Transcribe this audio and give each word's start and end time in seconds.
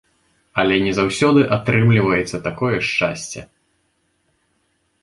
Але 0.61 0.75
не 0.85 0.93
заўсёды 0.99 1.41
атрымліваецца 1.57 2.41
такое 2.49 2.73
шчасце! 2.89 3.47